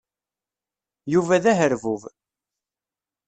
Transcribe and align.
Yuba 1.13 1.37
d 1.43 1.45
aherbub. 1.51 2.01